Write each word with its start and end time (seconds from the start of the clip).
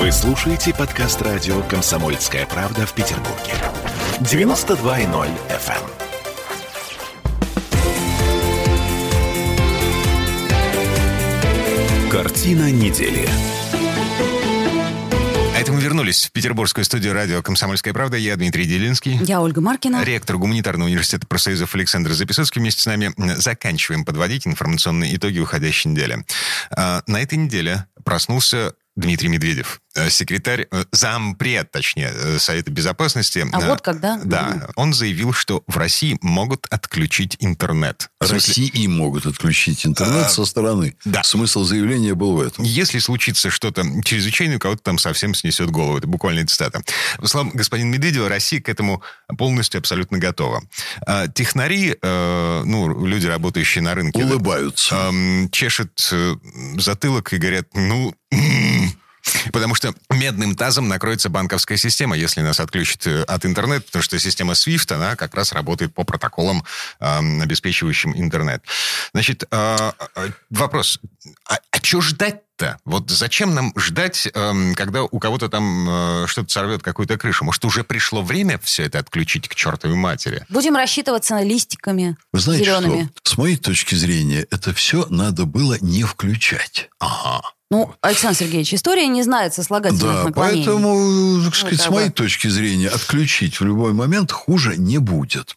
Вы 0.00 0.10
слушаете 0.12 0.72
подкаст 0.72 1.20
радио 1.20 1.60
«Комсомольская 1.64 2.46
правда» 2.46 2.86
в 2.86 2.94
Петербурге. 2.94 3.52
92.0 4.20 5.28
FM. 5.50 5.82
Картина 12.10 12.72
недели. 12.72 13.28
Это 15.54 15.70
мы 15.70 15.82
вернулись 15.82 16.24
в 16.24 16.32
петербургскую 16.32 16.86
студию 16.86 17.12
радио 17.12 17.42
«Комсомольская 17.42 17.92
правда». 17.92 18.16
Я 18.16 18.36
Дмитрий 18.36 18.64
Делинский. 18.64 19.18
Я 19.22 19.42
Ольга 19.42 19.60
Маркина. 19.60 20.02
Ректор 20.02 20.38
Гуманитарного 20.38 20.88
университета 20.88 21.26
профсоюзов 21.26 21.74
Александр 21.74 22.12
Записоцкий 22.12 22.62
вместе 22.62 22.80
с 22.80 22.86
нами 22.86 23.12
заканчиваем 23.36 24.06
подводить 24.06 24.46
информационные 24.46 25.14
итоги 25.14 25.40
уходящей 25.40 25.90
недели. 25.90 26.24
А, 26.70 27.02
на 27.06 27.20
этой 27.20 27.36
неделе 27.36 27.84
проснулся 28.02 28.72
Дмитрий 28.96 29.28
Медведев, 29.28 29.80
секретарь, 30.08 30.68
э, 30.70 30.84
зампред, 30.92 31.70
точнее, 31.72 32.12
э, 32.14 32.38
Совета 32.38 32.70
Безопасности. 32.70 33.46
А 33.52 33.60
вот 33.60 33.80
когда? 33.80 34.20
Да, 34.24 34.68
он 34.76 34.92
заявил, 34.92 35.32
что 35.32 35.64
в 35.66 35.76
России 35.76 36.16
могут 36.22 36.66
отключить 36.70 37.36
интернет. 37.40 38.08
В 38.20 38.30
России 38.30 38.86
могут 38.86 39.26
отключить 39.26 39.84
интернет 39.84 40.26
а, 40.26 40.28
со 40.28 40.44
стороны. 40.44 40.96
Да. 41.04 41.22
Смысл 41.24 41.64
заявления 41.64 42.14
был 42.14 42.36
в 42.36 42.40
этом. 42.40 42.64
Если 42.64 43.00
случится 43.00 43.50
что-то 43.50 43.84
чрезвычайное, 44.04 44.56
у 44.56 44.60
кого-то 44.60 44.82
там 44.82 44.98
совсем 44.98 45.34
снесет 45.34 45.70
голову. 45.70 45.98
Это 45.98 46.06
буквально 46.06 46.46
цитата. 46.46 46.82
Словам 47.24 47.50
господина 47.50 47.88
Медведева, 47.88 48.28
Россия 48.28 48.60
к 48.60 48.68
этому 48.68 49.02
полностью 49.36 49.78
абсолютно 49.78 50.18
готова. 50.18 50.62
А, 51.04 51.26
технари, 51.26 51.96
ну, 52.02 53.06
люди, 53.06 53.26
работающие 53.26 53.82
на 53.82 53.94
рынке... 53.94 54.22
Улыбаются. 54.22 55.12
чешут 55.50 56.12
затылок 56.76 57.32
и 57.32 57.38
говорят, 57.38 57.68
ну, 57.74 58.14
Потому 59.52 59.74
что 59.74 59.94
медным 60.10 60.54
тазом 60.54 60.88
накроется 60.88 61.28
банковская 61.28 61.76
система, 61.76 62.16
если 62.16 62.40
нас 62.40 62.60
отключат 62.60 63.06
э, 63.06 63.22
от 63.22 63.44
интернета, 63.46 63.86
потому 63.86 64.02
что 64.02 64.18
система 64.18 64.54
SWIFT, 64.54 64.94
она 64.94 65.16
как 65.16 65.34
раз 65.34 65.52
работает 65.52 65.94
по 65.94 66.04
протоколам, 66.04 66.64
обеспечивающим 66.98 68.14
интернет. 68.16 68.62
Значит, 69.12 69.44
э, 69.50 69.92
вопрос. 70.50 71.00
А, 71.48 71.58
а 71.70 71.76
что 71.82 72.00
ждать-то? 72.00 72.78
Вот 72.84 73.10
зачем 73.10 73.54
нам 73.54 73.72
ждать, 73.76 74.28
когда 74.76 75.02
у 75.02 75.18
кого-то 75.18 75.48
там 75.48 75.88
э, 75.88 76.26
что-то 76.26 76.50
сорвет 76.50 76.82
какую-то 76.82 77.16
крышу? 77.16 77.44
Может, 77.44 77.64
уже 77.64 77.84
пришло 77.84 78.22
время 78.22 78.58
все 78.58 78.84
это 78.84 78.98
отключить 78.98 79.48
к 79.48 79.54
чертовой 79.54 79.96
матери? 79.96 80.44
Будем 80.48 80.76
рассчитываться 80.76 81.34
на 81.34 81.42
листиками 81.42 82.16
Вы 82.32 82.40
знаете 82.40 82.64
зелеными. 82.64 83.10
что? 83.22 83.34
С 83.34 83.38
моей 83.38 83.56
точки 83.56 83.94
зрения, 83.94 84.46
это 84.50 84.74
все 84.74 85.06
надо 85.08 85.46
было 85.46 85.78
не 85.80 86.02
включать. 86.04 86.90
Ага. 86.98 87.42
Ну, 87.70 87.94
Александр 88.00 88.36
Сергеевич, 88.36 88.74
история 88.74 89.06
не 89.06 89.22
знает 89.22 89.54
сослагательных 89.54 90.02
да, 90.02 90.24
наклонений. 90.24 90.64
поэтому, 90.64 91.44
так 91.44 91.54
сказать, 91.54 91.78
Ну, 91.78 91.84
с 91.84 91.90
моей 91.90 92.10
точки 92.10 92.48
зрения, 92.48 92.88
отключить 92.88 93.60
в 93.60 93.64
любой 93.64 93.92
момент 93.92 94.32
хуже 94.32 94.76
не 94.76 94.98
будет. 94.98 95.56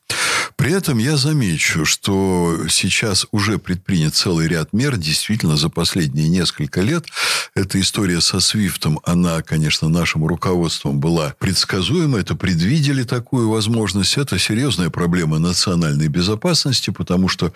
При 0.63 0.71
этом 0.71 0.97
я 0.97 1.17
замечу, 1.17 1.83
что 1.83 2.57
сейчас 2.69 3.27
уже 3.33 3.57
предпринят 3.57 4.15
целый 4.15 4.47
ряд 4.47 4.71
мер. 4.71 4.95
Действительно, 4.95 5.57
за 5.57 5.67
последние 5.67 6.29
несколько 6.29 6.79
лет 6.79 7.05
эта 7.53 7.81
история 7.81 8.21
со 8.21 8.39
Свифтом, 8.39 9.01
она, 9.03 9.41
конечно, 9.41 9.89
нашим 9.89 10.25
руководством 10.25 11.01
была 11.01 11.35
предсказуема. 11.37 12.17
Это 12.17 12.35
предвидели 12.35 13.03
такую 13.03 13.49
возможность. 13.49 14.17
Это 14.17 14.39
серьезная 14.39 14.89
проблема 14.89 15.37
национальной 15.37 16.07
безопасности, 16.07 16.91
потому 16.91 17.27
что 17.27 17.51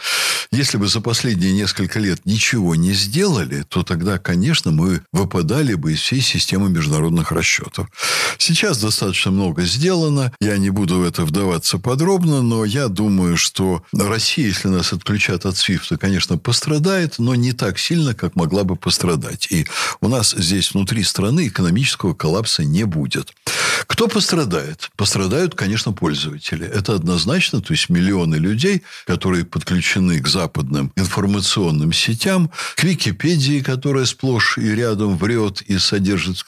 если 0.52 0.78
бы 0.78 0.88
за 0.90 1.00
последние 1.00 1.54
несколько 1.54 2.00
лет 2.00 2.26
ничего 2.26 2.76
не 2.76 2.92
сделали, 2.92 3.64
то 3.70 3.84
тогда, 3.84 4.20
конечно, 4.20 4.72
мы 4.72 5.02
выпадали 5.14 5.76
бы 5.76 5.94
из 5.94 6.02
всей 6.02 6.20
системы 6.20 6.70
международных 6.70 7.32
расчетов. 7.32 7.88
Сейчас 8.38 8.80
достаточно 8.80 9.32
много 9.32 9.64
сделано. 9.64 10.34
Я 10.42 10.58
не 10.58 10.70
буду 10.70 11.00
в 11.00 11.04
это 11.04 11.24
вдаваться 11.24 11.80
подробно, 11.80 12.42
но 12.42 12.66
я 12.66 12.90
думаю, 12.98 13.38
что 13.38 13.84
Россия, 13.94 14.48
если 14.48 14.70
нас 14.70 14.92
отключат 14.92 15.46
от 15.46 15.56
Свифта, 15.56 15.98
конечно, 15.98 16.38
пострадает, 16.38 17.20
но 17.20 17.36
не 17.36 17.54
так 17.54 17.78
сильно, 17.78 18.16
как 18.16 18.36
могла 18.36 18.64
бы 18.64 18.76
пострадать. 18.76 19.48
И 19.52 19.68
у 20.02 20.08
нас 20.08 20.36
здесь 20.36 20.74
внутри 20.74 21.04
страны 21.04 21.48
экономического 21.48 22.16
коллапса 22.16 22.64
не 22.64 22.86
будет. 22.86 23.34
Кто 23.86 24.08
пострадает? 24.08 24.90
Пострадают, 24.96 25.54
конечно, 25.54 25.94
пользователи. 25.94 26.66
Это 26.66 26.96
однозначно. 26.96 27.62
То 27.62 27.74
есть 27.74 27.90
миллионы 27.90 28.36
людей, 28.36 28.82
которые 29.06 29.46
подключены 29.46 30.20
к 30.20 30.28
западным 30.28 30.92
информационным 30.96 31.94
сетям, 31.94 32.50
к 32.76 32.84
Википедии, 32.84 33.62
которая 33.62 34.06
сплошь 34.06 34.58
и 34.58 34.70
рядом 34.70 35.18
врет 35.18 35.62
и 35.62 35.78
содержит 35.78 36.44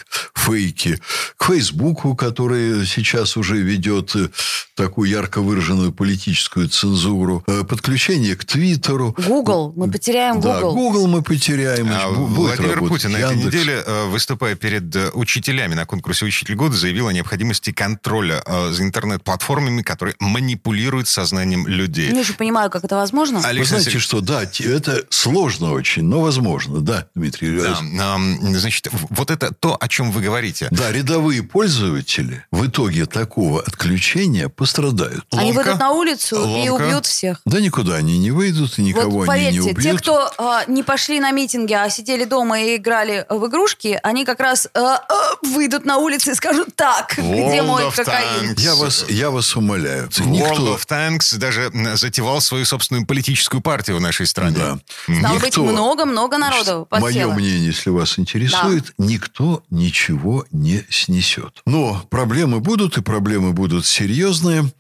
фейки, 0.50 1.00
к 1.38 1.46
Фейсбуку, 1.46 2.16
который 2.16 2.86
сейчас 2.86 3.38
уже 3.38 3.58
ведет 3.58 4.16
э, 4.16 4.30
такую 4.76 5.10
ярко 5.10 5.42
выраженную 5.42 5.92
политическую 5.92 6.70
цензуру, 6.70 7.44
э, 7.48 7.64
подключение 7.64 8.36
к 8.36 8.46
Твиттеру. 8.46 9.16
Google, 9.28 9.74
мы 9.76 9.92
потеряем 9.92 10.42
Да, 10.42 10.62
Google. 10.62 10.74
Google 10.74 11.08
мы 11.08 11.22
потеряем. 11.22 11.88
А 11.92 12.10
Владимир 12.10 12.76
работать 12.76 12.90
Путин 12.90 13.12
на 13.12 13.18
этой 13.18 13.36
Яндекс. 13.36 13.54
неделе, 13.54 13.84
э, 13.86 14.06
выступая 14.08 14.56
перед 14.56 14.96
учителями 15.14 15.76
на 15.76 15.86
конкурсе 15.86 16.26
«Учитель 16.26 16.56
года», 16.56 16.76
заявил 16.76 17.08
о 17.08 17.14
необходимости 17.14 17.72
контроля 17.72 18.44
за 18.72 18.84
интернет-платформами, 18.84 19.82
которые 19.82 20.16
манипулируют 20.20 21.08
сознанием 21.08 21.68
людей. 21.68 22.12
Не 22.12 22.22
очень 22.22 22.36
понимаю, 22.36 22.70
как 22.70 22.84
это 22.84 22.96
возможно. 22.96 23.40
Вы 23.40 23.46
Александр 23.46 23.84
знаете 23.84 23.86
Сергеевич, 23.86 24.08
что, 24.08 24.22
да, 24.22 24.44
это 24.44 25.04
сложно 25.10 25.74
очень, 25.74 26.04
но 26.04 26.22
возможно, 26.22 26.80
да, 26.82 27.08
Дмитрий. 27.16 27.60
да, 27.62 27.78
значит, 28.42 28.88
вот 28.92 29.32
это 29.32 29.54
то, 29.54 29.78
о 29.80 29.88
чем 29.88 30.12
вы 30.12 30.22
говорите. 30.22 30.39
Да, 30.72 30.92
рядовые 30.92 31.44
пользователи 31.44 32.46
в 32.52 32.68
итоге 32.68 33.06
такого 33.06 33.62
отключения 33.62 34.50
пострадают. 34.50 35.26
Они 35.32 35.52
ловко, 35.52 35.64
выйдут 35.64 35.80
на 35.80 35.92
улицу 35.92 36.36
и 36.36 36.70
ловко. 36.70 36.84
убьют 36.84 37.06
всех. 37.06 37.42
Да 37.46 37.60
никуда 37.60 37.96
они 37.96 38.18
не 38.18 38.32
выйдут, 38.32 38.78
и 38.80 38.82
никого 38.82 39.20
вот 39.20 39.30
они 39.30 39.46
не 39.46 39.60
поверьте, 39.60 39.72
убьют. 39.72 39.84
те, 39.84 39.98
кто 39.98 40.32
а, 40.38 40.64
не 40.68 40.84
пошли 40.84 41.20
на 41.20 41.32
митинги, 41.32 41.74
а 41.74 41.90
сидели 41.90 42.26
дома 42.26 42.60
и 42.62 42.78
играли 42.78 43.26
в 43.30 43.48
игрушки, 43.48 44.00
они 44.04 44.26
как 44.26 44.40
раз 44.40 44.68
а, 44.74 44.96
а, 44.96 45.36
выйдут 45.44 45.86
на 45.86 45.98
улицы 45.98 46.32
и 46.32 46.36
скажут 46.36 46.76
так, 46.76 47.14
где 47.18 47.24
World 47.24 47.64
мой 47.64 47.84
of 47.84 47.96
кокаин. 47.96 48.52
Tanks. 48.52 48.60
Я 48.62 48.76
вас, 48.76 49.06
я 49.10 49.30
вас 49.32 49.56
умоляю. 49.56 50.08
World 50.08 50.30
Никто, 50.30 50.76
of 50.76 50.88
Tanks 50.88 51.38
даже 51.38 51.72
затевал 51.96 52.42
свою 52.42 52.66
собственную 52.66 53.06
политическую 53.06 53.62
партию 53.62 53.98
в 53.98 54.02
нашей 54.02 54.28
стране. 54.28 54.58
Да. 54.58 54.80
Стало 55.20 55.34
быть, 55.40 55.46
никто- 55.46 55.64
много-много 55.64 56.38
народу 56.38 56.88
Мое 56.92 57.28
мнение, 57.34 57.68
если 57.68 57.90
вас 57.90 58.20
интересует, 58.20 58.94
никто 58.98 59.64
ничего 59.70 60.29
не 60.52 60.86
снесет. 60.90 61.62
Но 61.66 62.02
проблемы 62.10 62.60
будут, 62.60 62.98
и 62.98 63.02
проблемы 63.02 63.54
будут 63.54 63.86
серьезные. 63.86 64.72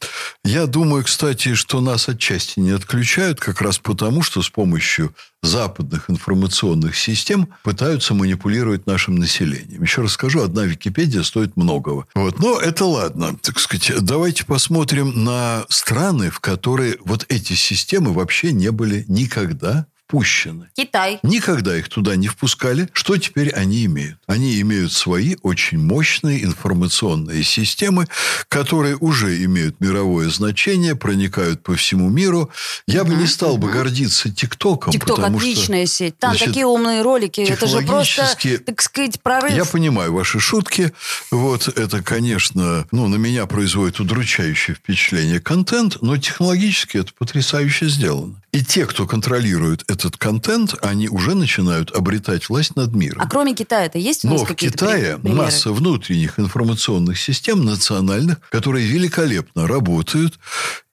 Я 0.44 0.68
думаю, 0.68 1.04
кстати, 1.04 1.54
что 1.54 1.82
нас 1.82 2.10
отчасти 2.10 2.60
не 2.60 2.72
отключают, 2.72 3.40
как 3.40 3.62
раз 3.62 3.78
потому, 3.80 4.22
что 4.22 4.42
с 4.42 4.50
помощью 4.50 5.14
западных 5.42 6.09
информационных 6.09 6.98
систем 6.98 7.48
пытаются 7.64 8.14
манипулировать 8.14 8.86
нашим 8.88 9.16
населением. 9.16 9.84
Еще 9.84 10.02
раз 10.02 10.14
скажу, 10.14 10.42
одна 10.42 10.66
Википедия 10.66 11.24
стоит 11.24 11.56
многого. 11.56 12.06
Вот. 12.14 12.40
Но 12.40 12.59
это 12.59 12.86
ладно. 12.86 13.38
Так 13.42 13.59
сказать, 13.59 13.92
давайте 14.02 14.46
посмотрим 14.46 15.24
на 15.24 15.66
страны, 15.70 16.30
в 16.30 16.40
которые 16.40 16.98
вот 17.06 17.26
эти 17.30 17.54
системы 17.54 18.14
вообще 18.14 18.52
не 18.52 18.72
были 18.72 19.06
никогда 19.08 19.88
впущены. 20.09 20.70
Китай. 20.75 21.20
Никогда 21.22 21.78
их 21.78 21.88
туда 21.88 22.16
не 22.16 22.28
впускали. 22.28 22.90
Что 22.94 23.18
теперь 23.18 23.52
они 23.52 23.86
имеют? 23.86 24.18
Они 24.25 24.59
имеют 24.62 24.92
свои 24.92 25.36
очень 25.44 25.78
мощные 25.78 26.44
информационные 26.44 27.44
системы, 27.44 28.08
которые 28.47 28.97
уже 28.97 29.44
имеют 29.44 29.80
мировое 29.80 30.30
значение, 30.30 30.96
проникают 30.96 31.62
по 31.62 31.75
всему 31.75 32.09
миру. 32.09 32.50
Я 32.88 33.03
бы 33.03 33.14
не 33.14 33.28
стал 33.28 33.58
бы 33.58 33.72
гордиться 33.72 34.34
ТикТоком, 34.34 34.92
ТикТок 34.92 35.20
отличная 35.20 35.86
что... 35.86 35.96
сеть. 35.96 36.18
Там 36.18 36.31
значит, 36.31 36.47
такие 36.47 36.66
умные 36.66 37.03
ролики. 37.03 37.41
Это 37.41 37.68
же 37.68 37.81
просто, 37.81 38.36
так 38.66 38.81
сказать, 38.81 39.22
прорыв. 39.22 39.53
Я 39.53 39.66
понимаю 39.66 40.12
ваши 40.12 40.40
шутки. 40.40 40.91
Вот 41.29 41.67
это, 41.67 42.02
конечно, 42.02 42.88
ну, 42.91 43.08
на 43.08 43.16
меня 43.17 43.46
производит 43.46 44.00
удручающее 44.00 44.76
впечатление 44.76 45.40
контент, 45.40 46.02
но 46.02 46.17
технологически 46.17 46.97
это 46.97 47.14
потрясающе 47.14 47.88
сделано. 47.90 48.41
И 48.52 48.66
те, 48.66 48.88
кто 48.88 49.06
контролирует 49.06 49.84
этот 49.99 50.17
контент, 50.17 50.75
они 50.81 51.09
уже 51.09 51.35
начинают 51.35 51.91
обретать 51.91 52.47
власть 52.49 52.75
над 52.75 52.93
миром. 52.93 53.22
А 53.22 53.28
кроме 53.28 53.53
Китая-то 53.53 53.97
есть 53.97 54.25
у 54.25 54.29
нас 54.29 54.40
Но 54.41 54.46
в 54.46 54.55
Китае 54.55 55.16
при- 55.17 55.22
примеры? 55.22 55.43
масса 55.46 55.72
внутренних 55.73 56.40
информационных 56.40 57.19
систем 57.19 57.66
национальных, 57.66 58.37
которые 58.49 58.85
великолепно 58.87 59.67
работают. 59.67 60.40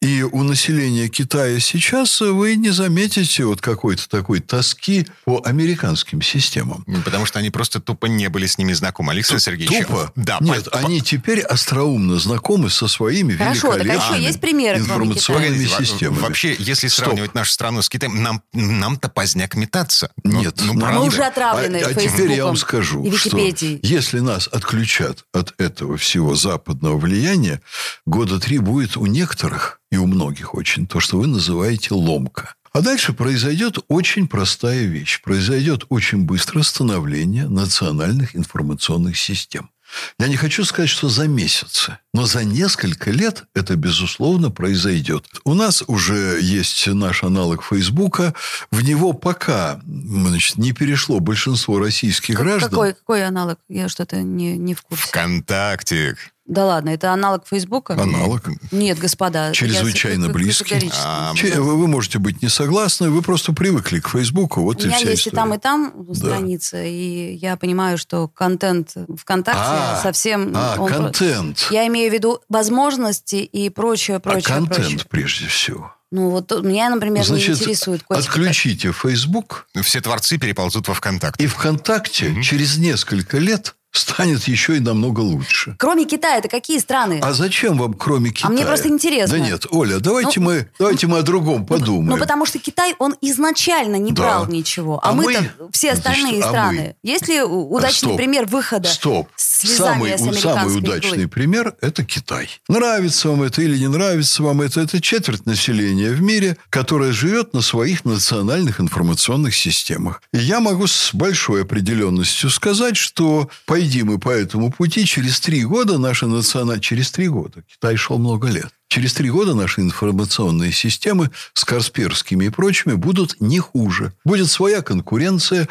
И 0.07 0.23
у 0.23 0.45
населения 0.45 1.09
Китая 1.09 1.59
сейчас 1.59 2.21
вы 2.21 2.55
не 2.55 2.71
заметите 2.71 3.45
вот 3.45 3.61
какой-то 3.61 4.09
такой 4.09 4.39
тоски 4.39 5.05
по 5.25 5.43
американским 5.45 6.23
системам. 6.23 6.85
Потому 7.05 7.27
что 7.27 7.41
они 7.41 7.51
просто 7.51 7.81
тупо 7.81 8.07
не 8.07 8.29
были 8.29 8.47
с 8.47 8.57
ними 8.57 8.73
знакомы. 8.73 9.11
Александр 9.11 9.43
Сергеевич. 9.43 9.89
Тупо? 9.89 10.13
Да. 10.15 10.39
Нет, 10.41 10.71
по- 10.71 10.79
они 10.79 11.01
теперь 11.01 11.41
остроумно 11.41 12.21
знакомы 12.21 12.71
со 12.71 12.87
своими 12.87 13.35
Хорошо, 13.35 13.73
так 13.73 13.89
а 13.89 13.95
еще 13.95 14.23
есть 14.23 14.41
примеры, 14.41 14.79
информационными 14.79 15.67
системами. 15.67 16.21
Вообще, 16.21 16.55
если 16.57 16.87
Стоп. 16.87 17.07
сравнивать 17.07 17.35
нашу 17.35 17.51
страну 17.51 17.83
с 17.83 17.89
Китаем, 17.89 18.23
нам, 18.23 18.43
нам-то 18.53 19.09
поздняк 19.09 19.57
метаться. 19.57 20.13
Ну, 20.23 20.39
Нет, 20.41 20.61
ну. 20.63 20.75
Мы 20.75 21.05
уже 21.05 21.25
отравлены 21.25 21.79
а, 21.79 21.89
а 21.89 21.95
теперь 21.95 22.31
я 22.31 22.45
вам 22.45 22.57
скажу, 22.57 23.05
что 23.17 23.39
если 23.83 24.21
нас 24.21 24.47
отключат 24.47 25.25
от 25.33 25.53
этого 25.61 25.97
всего 25.97 26.37
западного 26.37 26.97
влияния, 26.97 27.61
года 28.05 28.39
три 28.39 28.59
будет 28.59 28.97
у 28.97 29.07
некоторых 29.07 29.81
и 29.91 29.96
у 29.99 30.07
многих 30.07 30.55
очень 30.55 30.87
то, 30.87 31.01
что 31.01 31.19
вы 31.19 31.27
называете 31.27 31.95
ломка. 31.95 32.55
А 32.73 32.83
дальше 32.83 33.15
произойдет 33.15 33.79
очень 33.89 34.29
простая 34.29 34.85
вещь. 34.85 35.23
Произойдет 35.23 35.87
очень 35.89 36.25
быстро 36.25 36.63
становление 36.63 37.49
национальных 37.49 38.37
информационных 38.37 39.17
систем. 39.17 39.71
Я 40.19 40.29
не 40.29 40.37
хочу 40.37 40.65
сказать, 40.65 40.91
что 40.91 41.09
за 41.09 41.29
месяцы, 41.29 41.99
но 42.13 42.27
за 42.27 42.45
несколько 42.45 43.11
лет 43.11 43.45
это, 43.55 43.77
безусловно, 43.77 44.51
произойдет. 44.51 45.25
У 45.45 45.55
нас 45.55 45.85
уже 45.87 46.39
есть 46.43 46.87
наш 46.89 47.23
аналог 47.23 47.63
Фейсбука. 47.65 48.35
В 48.71 48.83
него 48.83 49.13
пока 49.13 49.81
значит, 49.87 50.59
не 50.59 50.73
перешло 50.73 51.21
большинство 51.21 51.79
российских 51.79 52.35
Как- 52.37 52.45
граждан. 52.45 52.71
Какой, 52.71 52.95
какой 52.95 53.27
аналог? 53.27 53.59
Я 53.69 53.89
что-то 53.89 54.21
не, 54.23 54.57
не 54.57 54.75
в 54.75 54.83
курсе. 54.83 55.07
ВКонтакте. 55.07 56.17
Да 56.49 56.65
ладно, 56.65 56.91
это 56.91 57.13
аналог 57.13 57.45
Фейсбука? 57.49 57.95
Аналог. 57.95 58.43
Нет, 58.71 58.99
господа. 58.99 59.53
Чрезвычайно 59.53 60.29
близкий. 60.29 60.91
А, 61.05 61.35
Че- 61.35 61.61
Вы 61.61 61.77
вы 61.77 61.89
можете 61.89 62.19
быть 62.21 62.41
не 62.43 62.49
согласны, 62.49 63.11
вы 63.11 63.21
просто 63.23 63.53
привыкли 63.53 63.99
к 63.99 64.09
Фейсбуку, 64.11 64.63
вот 64.63 64.77
У 64.81 64.85
и 64.85 64.87
меня 64.87 64.97
вся 64.99 65.11
есть 65.11 65.27
и 65.27 65.31
история. 65.31 65.37
там, 65.43 65.55
и 65.55 65.59
там 65.59 66.15
страница, 66.15 66.83
и 66.85 67.35
я 67.35 67.57
понимаю, 67.57 67.99
что 67.99 68.29
контент 68.29 68.95
ВКонтакте 69.19 69.61
А, 69.65 70.01
совсем... 70.03 70.53
а, 70.55 70.77
он 70.79 70.89
про- 70.89 70.97
контент. 71.05 71.67
Я 71.71 71.87
имею 71.89 72.11
в 72.11 72.15
виду 72.15 72.41
возможности 72.49 73.37
и 73.37 73.69
прочее, 73.71 74.19
А 74.19 74.21
прочее, 74.21 74.43
контент 74.55 74.77
прочее. 74.77 75.01
прежде 75.11 75.47
всего. 75.49 75.93
Ну 76.13 76.31
вот 76.31 76.53
меня, 76.63 76.89
например, 76.91 77.25
Значит, 77.25 77.49
не 77.49 77.55
интересует 77.55 78.05
котики. 78.05 78.23
отключите 78.29 78.93
Facebook, 78.93 79.67
Все 79.83 80.01
творцы 80.01 80.39
переползут 80.39 80.87
во 80.87 80.95
ВКонтакте. 80.95 81.43
и 81.43 81.49
ВКонтакте 81.49 82.41
через 82.43 82.79
несколько 82.79 83.39
лет 83.39 83.75
станет 83.99 84.45
еще 84.49 84.77
и 84.77 84.81
намного 84.81 85.21
лучше. 85.21 85.77
Кроме 85.79 86.05
Китая, 86.05 86.39
это 86.39 86.49
какие 86.49 86.79
страны? 86.79 87.21
А 87.23 87.33
зачем 87.33 87.79
вам, 87.79 87.95
кроме 87.95 88.31
Китая? 88.31 88.51
мне 88.53 88.65
просто 88.65 88.89
интересно. 88.89 89.39
Да 89.39 89.45
нет, 89.45 89.67
Оля, 89.71 89.99
давайте, 90.01 90.41
Ну, 90.41 90.47
мы, 90.47 90.69
давайте 90.79 91.07
мы 91.07 91.19
о 91.19 91.23
другом 91.23 91.67
подумаем. 91.67 92.07
Ну, 92.07 92.17
потому 92.19 92.47
что 92.47 92.59
Китай, 92.59 92.95
он 92.99 93.15
изначально 93.21 93.97
не 93.97 94.13
Да. 94.13 94.23
брал 94.23 94.47
ничего. 94.47 94.99
А, 95.03 95.11
А 95.11 95.13
мы-то, 95.13 95.43
мы- 95.59 95.69
все 95.73 95.93
остальные 95.93 96.23
Значит, 96.37 96.45
а 96.45 96.49
страны. 96.49 96.97
мы? 97.03 97.11
Есть 97.11 97.29
ли 97.29 97.43
у- 97.43 97.75
удачный 97.75 98.09
Стоп. 98.09 98.17
пример 98.17 98.47
выхода 98.47 98.89
Стоп. 98.89 99.29
слезания 99.37 99.56
Самый, 99.57 100.19
самый 100.19 100.77
удачный 100.77 101.19
иглы? 101.21 101.29
пример– 101.29 101.75
это 101.81 102.05
Китай. 102.05 102.49
Нравится 102.69 103.29
вам 103.31 103.43
это 103.43 103.63
или 103.63 103.79
не 103.79 103.89
нравится 103.89 104.43
вам 104.43 104.61
это, 104.61 104.81
это 104.81 105.01
четверть 105.01 105.47
населения 105.47 106.11
в 106.11 106.21
мире, 106.21 106.57
которая 106.71 107.13
живет 107.13 107.55
на 107.55 107.63
своих 107.63 108.05
национальных 108.05 108.81
информационных 108.81 109.55
системах. 109.55 110.23
И 110.33 110.39
я 110.39 110.61
могу 110.61 110.87
с 110.87 111.11
большой 111.15 111.63
определенностью 111.63 112.51
сказать, 112.51 112.97
что 112.97 113.49
пойди 113.65 114.03
мы 114.03 114.19
по 114.19 114.31
этому 114.31 114.71
пути, 114.71 115.07
через 115.07 115.41
три 115.41 115.65
года 115.65 115.99
наша 115.99 116.27
национальная... 116.27 116.81
Через 116.81 117.11
три 117.11 117.29
года. 117.29 117.63
Китай 117.67 117.97
шел 117.97 118.19
много 118.19 118.49
лет. 118.49 118.76
Через 118.89 119.15
три 119.15 119.31
года 119.31 119.55
наши 119.55 119.81
информационные 119.81 120.73
системы 120.73 121.31
с 121.55 121.65
Касперскими 121.65 122.47
и 122.47 122.49
прочими 122.51 122.95
будут 122.95 123.41
не 123.41 123.59
хуже. 123.59 124.13
Будет 124.25 124.49
своя 124.49 124.81
конкуренция. 124.81 125.69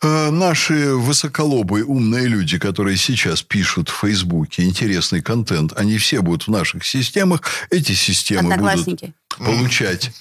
Э, 0.00 0.30
Наши 0.30 0.94
высоколобые 0.94 1.84
умные 1.84 2.26
люди, 2.26 2.58
которые 2.58 2.96
сейчас 2.96 3.42
пишут 3.42 3.88
в 3.88 3.98
Фейсбуке 4.00 4.62
интересный 4.64 5.20
контент, 5.20 5.72
они 5.76 5.98
все 5.98 6.20
будут 6.20 6.46
в 6.46 6.50
наших 6.50 6.84
системах. 6.84 7.42
Эти 7.70 7.92
системы 7.92 8.56
будут 8.56 9.14
получать. 9.36 10.12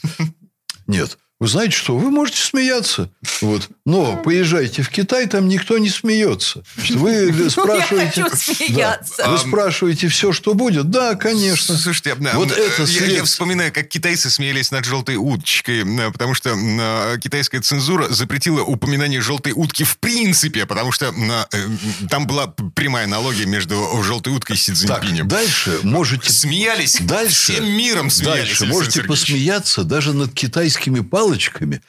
Нет. 0.88 1.18
Вы 1.44 1.50
знаете 1.50 1.76
что? 1.76 1.98
Вы 1.98 2.10
можете 2.10 2.42
смеяться. 2.42 3.10
Вот. 3.42 3.68
Но 3.86 4.16
поезжайте 4.16 4.82
в 4.82 4.88
Китай, 4.88 5.28
там 5.28 5.50
никто 5.50 5.78
не 5.78 5.90
смеется. 5.90 6.64
Вы 6.78 7.50
спрашиваете... 7.50 8.24
хочу 8.24 8.36
смеяться. 8.56 9.16
Да. 9.18 9.30
Вы 9.30 9.38
спрашиваете 9.38 10.08
все, 10.08 10.32
что 10.32 10.54
будет? 10.54 10.90
Да, 10.90 11.16
конечно. 11.16 11.76
Слушайте, 11.76 12.14
а, 12.14 12.38
Вот 12.38 12.50
а, 12.50 12.56
это 12.56 12.84
я, 12.84 13.06
я 13.08 13.24
вспоминаю, 13.26 13.74
как 13.74 13.90
китайцы 13.90 14.30
смеялись 14.30 14.72
над 14.72 14.86
желтой 14.86 15.18
уточкой, 15.18 15.84
потому 16.14 16.34
что 16.34 16.56
а, 16.56 17.18
китайская 17.18 17.60
цензура 17.60 18.08
запретила 18.08 18.62
упоминание 18.62 19.20
желтой 19.20 19.52
утки 19.54 19.84
в 19.84 19.98
принципе, 19.98 20.66
потому 20.66 20.94
что 20.94 21.10
а, 21.10 21.48
э, 21.52 21.58
там 22.10 22.26
была 22.26 22.48
прямая 22.48 23.04
аналогия 23.04 23.46
между 23.46 24.02
желтой 24.02 24.32
уткой 24.32 24.56
и 24.56 24.60
Си 24.60 24.72
Так, 24.88 25.02
Цзиньпинем. 25.02 25.28
дальше 25.28 25.80
можете... 25.84 26.32
Смеялись 26.32 27.00
Дальше, 27.02 27.52
всем 27.52 27.66
миром 27.66 28.10
смеялись. 28.10 28.48
дальше 28.48 28.66
можете 28.68 29.04
посмеяться 29.04 29.84
даже 29.84 30.14
над 30.14 30.32
китайскими 30.34 31.02
палочками, 31.02 31.33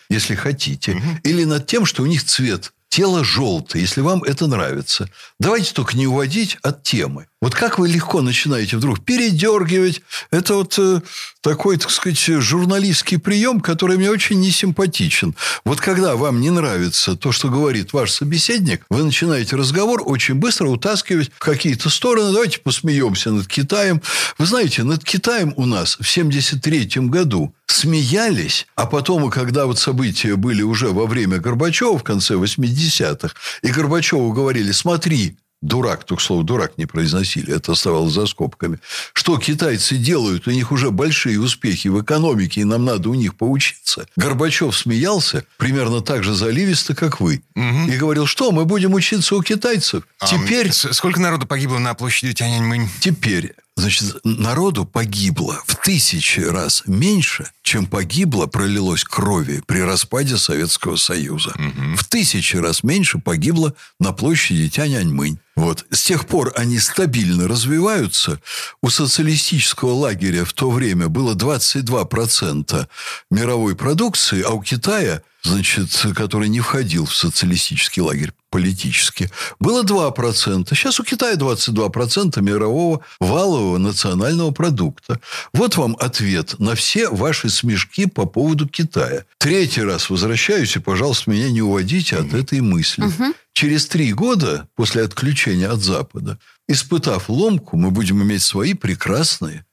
если 0.09 0.35
хотите, 0.35 1.01
или 1.23 1.45
над 1.45 1.67
тем, 1.67 1.87
что 1.87 2.03
у 2.03 2.07
них 2.07 2.25
цвет 2.25 2.73
тела 2.95 3.25
желтый, 3.25 3.81
если 3.81 4.03
вам 4.03 4.23
это 4.23 4.47
нравится. 4.47 5.11
Давайте 5.41 5.73
только 5.73 5.97
не 5.97 6.07
уводить 6.07 6.59
от 6.63 6.85
темы. 6.85 7.27
Вот 7.45 7.55
как 7.55 7.79
вы 7.79 7.89
легко 7.89 8.23
начинаете 8.23 8.79
вдруг 8.79 9.05
передергивать. 9.05 10.01
Это 10.31 10.55
вот 10.55 10.79
э, 10.79 11.03
такой, 11.43 11.77
так 11.77 11.91
сказать, 11.91 12.19
журналистский 12.19 13.19
прием, 13.19 13.61
который 13.61 13.99
мне 13.99 14.11
очень 14.11 14.41
не 14.41 14.51
симпатичен. 14.51 15.37
Вот 15.63 15.79
когда 15.79 16.17
вам 16.17 16.41
не 16.41 16.49
нравится 16.49 17.17
то, 17.17 17.33
что 17.33 17.51
говорит 17.51 17.93
ваш 17.93 18.13
собеседник, 18.13 18.87
вы 18.89 19.03
начинаете 19.03 19.57
разговор 19.57 20.01
очень 20.07 20.37
быстро 20.37 20.69
утаскивать 20.69 21.31
в 21.35 21.39
какие-то 21.39 21.91
стороны. 21.91 22.33
Давайте 22.33 22.61
посмеемся 22.61 23.31
над 23.31 23.47
Китаем. 23.47 24.01
Вы 24.39 24.47
знаете, 24.47 24.83
над 24.83 25.05
Китаем 25.05 25.53
у 25.59 25.67
нас 25.67 25.99
в 26.01 26.09
73 26.09 26.89
году 27.11 27.55
смеялись, 27.67 28.67
а 28.75 28.87
потом, 28.87 29.29
когда 29.29 29.67
вот 29.67 29.79
события 29.79 30.37
были 30.37 30.63
уже 30.63 30.89
во 30.89 31.07
время 31.07 31.41
Горбачева 31.41 31.99
в 31.99 32.05
конце 32.05 32.37
80-х, 32.37 33.35
и 33.61 33.69
Горбачеву 33.69 34.33
говорили, 34.33 34.73
смотри, 34.73 35.37
дурак, 35.65 36.05
только 36.05 36.23
слово 36.23 36.45
дурак 36.45 36.79
не 36.79 36.87
произносили, 36.87 37.55
это 37.55 37.73
оставалось 37.73 38.13
за 38.13 38.27
скобками, 38.27 38.79
что 39.13 39.39
китайцы 39.39 39.97
делают, 39.97 40.47
у 40.47 40.51
них 40.51 40.71
уже 40.71 40.91
большие 40.91 41.41
успехи 41.41 41.89
в 41.89 42.01
экономике, 42.03 42.61
и 42.61 42.65
нам 42.65 42.85
надо 42.85 43.09
у 43.09 43.15
них 43.15 43.35
поучиться. 43.37 44.07
Горбачев 44.17 44.77
смеялся 44.77 45.45
примерно 45.57 46.01
так 46.01 46.23
же 46.23 46.35
заливисто, 46.35 46.95
как 46.95 47.21
вы, 47.21 47.43
и 47.57 47.97
говорил, 47.97 48.27
что 48.27 48.53
мы 48.53 48.65
будем 48.65 48.95
учиться 48.95 49.35
у 49.35 49.43
китайцев. 49.43 50.05
А, 50.21 50.27
Теперь 50.27 50.73
сколько 50.73 51.21
народу 51.21 51.47
погибло 51.47 51.79
на 51.79 51.95
площади 51.95 52.35
Тяньаньмэнь? 52.35 52.89
Теперь, 53.01 53.55
значит, 53.77 54.17
народу 54.25 54.85
погибло 54.85 55.63
в 55.67 55.77
тысячи 55.77 56.41
раз 56.41 56.83
меньше, 56.87 57.51
чем 57.63 57.87
погибло, 57.87 58.47
пролилось 58.47 59.05
крови 59.05 59.63
при 59.67 59.81
распаде 59.81 60.37
Советского 60.37 60.97
Союза. 60.97 61.55
В 61.97 62.05
тысячи 62.05 62.57
раз 62.57 62.83
меньше 62.83 63.19
погибло 63.19 63.75
на 63.99 64.13
площади 64.13 64.69
Тяньаньмынь. 64.69 65.39
Вот. 65.57 65.87
С 65.91 66.03
тех 66.03 66.27
пор 66.27 66.53
они 66.57 66.79
стабильно 66.79 67.47
развиваются. 67.47 68.41
У 68.83 68.91
социалистического 68.91 69.93
лагеря 69.93 70.45
в 70.45 70.53
то 70.53 70.71
время 70.71 71.09
было 71.09 71.35
22% 71.35 72.89
мировой 73.31 73.77
продукции, 73.77 74.43
а 74.43 74.51
у 74.51 74.63
Китая, 74.63 75.23
значит, 75.45 75.91
который 76.17 76.49
не 76.49 76.61
входил 76.61 77.05
в 77.05 77.15
социалистический 77.15 78.03
лагерь 78.03 78.33
политически, 78.51 79.31
было 79.61 79.83
2%. 79.83 80.69
Сейчас 80.71 81.01
у 81.01 81.05
Китая 81.05 81.37
22% 81.37 82.41
мирового 82.41 83.01
валового 83.21 83.79
национального 83.79 84.51
продукта. 84.53 85.21
Вот 85.53 85.77
вам 85.77 85.97
ответ 86.01 86.59
на 86.59 86.75
все 86.75 87.09
ваши 87.09 87.51
смешки 87.51 88.07
по 88.07 88.25
поводу 88.25 88.69
Китая. 88.69 89.25
Третий 89.39 89.83
раз 89.83 90.09
возвращаюсь, 90.09 90.77
и, 90.77 90.81
пожалуйста, 90.81 91.31
меня 91.31 91.51
не 91.51 91.63
уводите 91.63 92.17
от 92.17 92.33
этой 92.33 92.61
мысли. 92.61 93.05
Через 93.53 93.87
три 93.87 94.13
года 94.13 94.69
после 94.75 95.03
отключения 95.03 95.71
от 95.71 95.81
Запада, 95.81 96.39
испытав 96.67 97.29
ломку, 97.29 97.77
мы 97.77 97.91
будем 97.91 98.23
иметь 98.23 98.43
свои 98.43 98.75
прекрасные 98.75 99.65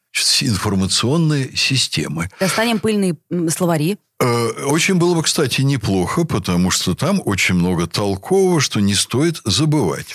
информационные 0.42 1.56
системы. 1.56 2.30
Достанем 2.40 2.80
пыльные 2.80 3.16
словари. 3.50 3.98
Э, 4.24 4.66
Очень 4.66 4.96
было 4.96 5.16
бы, 5.16 5.24
кстати, 5.24 5.62
неплохо, 5.62 6.26
потому 6.26 6.70
что 6.70 6.94
там 6.94 7.22
очень 7.26 7.56
много 7.56 7.88
толкового, 7.88 8.62
что 8.62 8.80
не 8.80 8.94
стоит 8.94 9.42
забывать. 9.46 10.06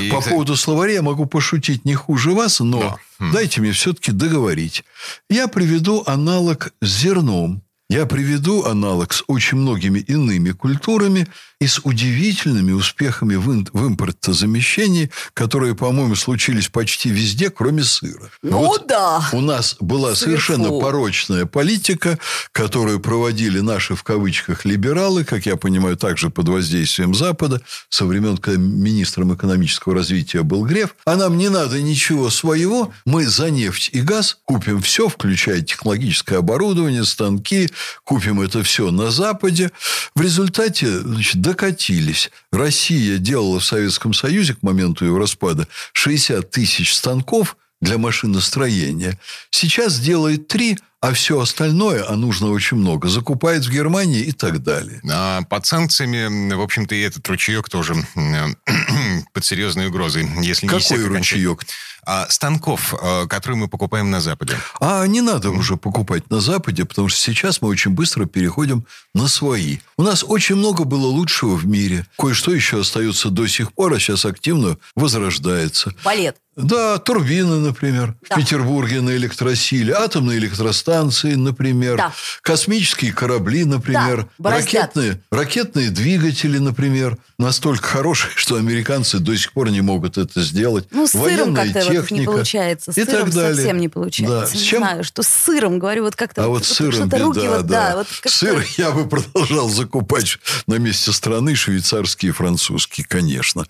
И, 0.00 0.10
По 0.10 0.18
кстати- 0.18 0.32
поводу 0.32 0.56
словаря 0.56 0.94
я 0.94 1.02
могу 1.02 1.26
пошутить 1.26 1.84
не 1.84 1.94
хуже 1.94 2.32
вас, 2.32 2.58
но 2.60 2.80
Да. 2.80 2.96
Хм. 3.20 3.32
дайте 3.32 3.60
мне 3.60 3.70
все-таки 3.72 4.10
договорить. 4.10 4.82
Я 5.30 5.46
приведу 5.46 6.02
аналог 6.06 6.72
с 6.80 6.88
зерном. 6.88 7.62
Я 7.92 8.06
приведу 8.06 8.64
аналог 8.64 9.12
с 9.12 9.22
очень 9.26 9.58
многими 9.58 9.98
иными 9.98 10.52
культурами 10.52 11.28
и 11.60 11.66
с 11.66 11.78
удивительными 11.84 12.72
успехами 12.72 13.36
в, 13.36 13.66
в 13.70 13.86
импортозамещении, 13.86 15.10
которые, 15.34 15.74
по-моему, 15.74 16.16
случились 16.16 16.68
почти 16.68 17.10
везде, 17.10 17.50
кроме 17.50 17.84
сыра. 17.84 18.30
Ну 18.42 18.78
да. 18.88 19.28
У 19.32 19.42
нас 19.42 19.76
была 19.78 20.14
Сыр, 20.14 20.28
совершенно 20.28 20.68
фу. 20.68 20.80
порочная 20.80 21.44
политика, 21.44 22.18
которую 22.52 22.98
проводили 22.98 23.60
наши, 23.60 23.94
в 23.94 24.02
кавычках, 24.02 24.64
либералы, 24.64 25.24
как 25.24 25.44
я 25.44 25.56
понимаю, 25.56 25.98
также 25.98 26.30
под 26.30 26.48
воздействием 26.48 27.14
Запада, 27.14 27.60
со 27.90 28.06
времен, 28.06 28.38
когда 28.38 28.58
министром 28.58 29.34
экономического 29.34 29.94
развития 29.94 30.42
был 30.42 30.64
Греф. 30.64 30.96
А 31.04 31.14
нам 31.14 31.36
не 31.36 31.50
надо 31.50 31.80
ничего 31.82 32.30
своего. 32.30 32.90
Мы 33.04 33.26
за 33.26 33.50
нефть 33.50 33.90
и 33.92 34.00
газ 34.00 34.38
купим 34.46 34.80
все, 34.80 35.08
включая 35.08 35.60
технологическое 35.60 36.38
оборудование, 36.38 37.04
станки, 37.04 37.68
купим 38.04 38.40
это 38.40 38.62
все 38.62 38.90
на 38.90 39.10
Западе. 39.10 39.70
В 40.14 40.20
результате 40.20 41.00
значит, 41.00 41.40
докатились. 41.40 42.30
Россия 42.50 43.18
делала 43.18 43.60
в 43.60 43.64
Советском 43.64 44.14
Союзе 44.14 44.54
к 44.54 44.62
моменту 44.62 45.04
его 45.04 45.18
распада 45.18 45.66
60 45.92 46.50
тысяч 46.50 46.94
станков 46.94 47.56
для 47.80 47.98
машиностроения. 47.98 49.18
Сейчас 49.50 49.98
делает 49.98 50.48
три, 50.48 50.78
а 51.02 51.12
все 51.12 51.40
остальное, 51.40 52.04
а 52.08 52.14
нужно 52.14 52.50
очень 52.50 52.76
много, 52.76 53.08
закупает 53.08 53.64
в 53.66 53.70
Германии 53.70 54.20
и 54.20 54.30
так 54.32 54.62
далее. 54.62 55.00
А 55.10 55.42
под 55.42 55.66
санкциями, 55.66 56.54
в 56.54 56.60
общем-то, 56.60 56.94
и 56.94 57.00
этот 57.00 57.26
ручеек 57.28 57.68
тоже 57.68 57.94
под 59.32 59.44
серьезной 59.44 59.88
угрозой. 59.88 60.28
Если 60.42 60.66
не 60.66 60.70
Какой 60.70 60.78
окончательно. 60.86 61.18
ручеек? 61.18 61.66
А, 62.04 62.26
станков, 62.28 62.94
э, 63.00 63.26
которые 63.28 63.58
мы 63.58 63.68
покупаем 63.68 64.10
на 64.10 64.20
Западе. 64.20 64.56
А 64.80 65.06
не 65.06 65.20
надо 65.20 65.50
уже 65.50 65.76
покупать 65.76 66.28
на 66.30 66.40
Западе, 66.40 66.84
потому 66.84 67.08
что 67.08 67.20
сейчас 67.20 67.62
мы 67.62 67.68
очень 67.68 67.92
быстро 67.92 68.24
переходим 68.26 68.84
на 69.14 69.28
свои. 69.28 69.78
У 69.96 70.02
нас 70.02 70.24
очень 70.26 70.56
много 70.56 70.82
было 70.82 71.06
лучшего 71.06 71.54
в 71.54 71.64
мире. 71.64 72.04
Кое-что 72.18 72.52
еще 72.52 72.80
остается 72.80 73.30
до 73.30 73.46
сих 73.46 73.72
пор, 73.72 73.92
а 73.94 74.00
сейчас 74.00 74.24
активно 74.24 74.78
возрождается. 74.96 75.94
Балет. 76.04 76.38
Да, 76.56 76.98
турбины, 76.98 77.60
например, 77.60 78.14
Да. 78.28 78.34
в 78.34 78.38
Петербурге 78.38 79.00
на 79.00 79.16
электросиле, 79.16 79.94
атомные 79.94 80.38
электростанции, 80.38 80.91
например, 80.92 81.96
Да. 81.96 82.12
космические 82.42 83.12
корабли, 83.12 83.64
например, 83.64 84.22
Да, 84.22 84.28
бороздят. 84.38 84.72
ракетные, 84.74 85.20
ракетные 85.30 85.90
двигатели, 85.90 86.58
например, 86.58 87.16
настолько 87.38 87.86
хорошие, 87.86 88.32
что 88.36 88.56
американцы 88.56 89.18
до 89.18 89.36
сих 89.36 89.52
пор 89.52 89.70
не 89.70 89.80
могут 89.80 90.18
это 90.18 90.42
сделать. 90.42 90.86
Ну, 90.90 91.06
с 91.06 91.12
сыром 91.12 91.54
как-то 91.54 91.80
вот 91.80 91.90
не 91.90 91.96
техника 92.00 92.30
получается. 92.32 92.92
С 92.92 92.98
и 92.98 93.04
сыром 93.04 93.24
так 93.26 93.34
далее. 93.34 93.54
совсем 93.56 93.78
не 93.78 93.88
получается. 93.88 94.40
Да. 94.40 94.46
С 94.46 94.54
Не 94.54 94.60
чем? 94.64 94.78
знаю, 94.82 95.04
что 95.04 95.22
с 95.22 95.28
сыром, 95.28 95.78
говорю, 95.78 96.04
вот 96.04 96.16
как-то 96.16 96.44
А 96.44 96.48
вот 96.48 96.64
с 96.64 96.68
сыром 96.72 96.92
что-то 96.92 97.18
руки 97.18 97.40
беда, 97.40 97.56
вот, 97.56 97.66
да. 97.66 97.96
вот 97.96 98.06
как-то- 98.08 98.28
Сыр 98.38 98.64
я 98.76 98.90
бы 98.90 99.08
продолжал 99.08 99.68
закупать 99.68 100.38
на 100.66 100.74
месте 100.74 101.12
страны 101.12 101.54
швейцарский 101.54 102.28
и 102.28 102.32
французский, 102.32 103.02
конечно. 103.02 103.66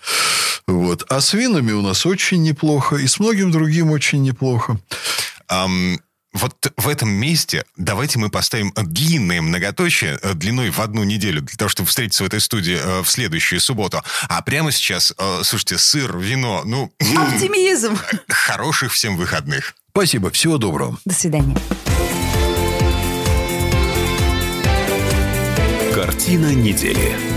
Вот. 0.66 1.04
А 1.08 1.20
с 1.20 1.32
винами 1.34 1.72
у 1.72 1.82
нас 1.82 2.06
очень 2.06 2.42
неплохо, 2.42 2.96
и 2.96 3.06
с 3.06 3.18
многим 3.18 3.50
другим 3.50 3.90
очень 3.90 4.22
неплохо. 4.22 4.78
Ам, 5.48 5.98
вот 6.32 6.72
в 6.76 6.88
этом 6.88 7.10
месте 7.10 7.64
давайте 7.76 8.18
мы 8.18 8.30
поставим 8.30 8.72
длинное 8.74 9.42
многоточие 9.42 10.18
э, 10.22 10.34
длиной 10.34 10.70
в 10.70 10.80
одну 10.80 11.04
неделю 11.04 11.42
для 11.42 11.56
того, 11.56 11.68
чтобы 11.68 11.88
встретиться 11.88 12.24
в 12.24 12.26
этой 12.26 12.40
студии 12.40 12.78
э, 12.80 13.02
в 13.02 13.10
следующую 13.10 13.60
субботу. 13.60 14.02
А 14.28 14.40
прямо 14.42 14.72
сейчас, 14.72 15.12
э, 15.16 15.40
слушайте, 15.44 15.78
сыр, 15.78 16.16
вино, 16.18 16.62
ну, 16.64 16.92
Оптимизм. 17.00 17.98
хороших 18.28 18.92
всем 18.92 19.16
выходных. 19.16 19.74
Спасибо, 19.90 20.30
всего 20.30 20.58
доброго. 20.58 20.98
До 21.04 21.14
свидания. 21.14 21.56
Картина 25.94 26.54
недели. 26.54 27.31